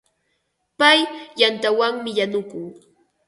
[0.79, 0.99] Pay
[1.39, 2.65] yantawanmi yanukun.